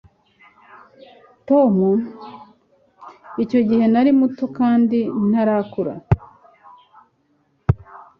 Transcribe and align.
Icyo 3.43 3.59
gihe 3.67 3.85
nari 3.93 4.11
muto 4.19 4.45
kandi 4.57 4.97
ntarakura. 5.29 5.93